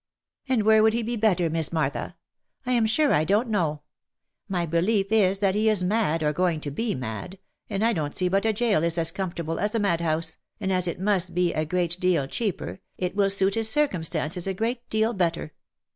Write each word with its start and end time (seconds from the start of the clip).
"And 0.49 0.63
where 0.63 0.81
could 0.81 0.93
he 0.93 1.03
be 1.03 1.15
better, 1.15 1.47
Miss 1.47 1.71
Martha? 1.71 2.15
I 2.65 2.71
am 2.71 2.87
sure 2.87 3.13
I 3.13 3.23
don't 3.23 3.49
know. 3.49 3.83
My 4.49 4.65
belief 4.65 5.11
is 5.11 5.37
that 5.37 5.53
he 5.53 5.69
is 5.69 5.83
mad, 5.83 6.23
or 6.23 6.33
going 6.33 6.59
to 6.61 6.71
be 6.71 6.95
mad, 6.95 7.37
and 7.69 7.85
I 7.85 7.93
don't 7.93 8.15
see 8.15 8.27
but 8.27 8.45
a 8.47 8.51
jail 8.51 8.83
is 8.83 8.97
as 8.97 9.11
comfortable 9.11 9.59
as 9.59 9.75
a 9.75 9.79
mad 9.79 10.01
house, 10.01 10.37
and 10.59 10.73
as 10.73 10.87
it 10.87 10.99
must 10.99 11.35
be 11.35 11.53
a 11.53 11.65
great 11.65 11.99
deal 11.99 12.25
cheaper, 12.25 12.79
it 12.97 13.15
will 13.15 13.29
suit 13.29 13.53
his 13.53 13.69
circumstances 13.69 14.47
a 14.47 14.55
great 14.55 14.89
deal 14.89 15.13
better. 15.13 15.53